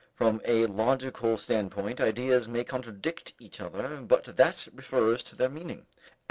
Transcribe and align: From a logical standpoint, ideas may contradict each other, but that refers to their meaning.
From 0.15 0.41
a 0.45 0.65
logical 0.65 1.37
standpoint, 1.37 2.01
ideas 2.01 2.47
may 2.47 2.63
contradict 2.63 3.35
each 3.37 3.61
other, 3.61 3.97
but 3.97 4.23
that 4.35 4.67
refers 4.73 5.21
to 5.21 5.35
their 5.35 5.47
meaning. 5.49 5.85